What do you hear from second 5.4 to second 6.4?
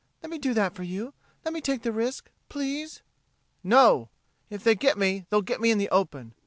get me in the open.